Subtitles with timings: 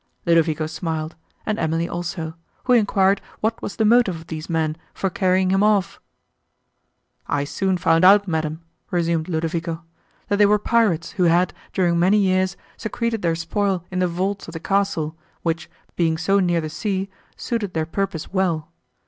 [0.25, 1.15] Ludovico smiled,
[1.45, 5.61] and Emily also, who enquired what was the motive of these men for carrying him
[5.61, 6.01] off.
[7.27, 9.83] "I soon found out, madam," resumed Ludovico,
[10.27, 14.47] "that they were pirates, who had, during many years, secreted their spoil in the vaults
[14.47, 17.07] of the castle, which, being so near the sea,
[17.37, 18.71] suited their purpose well.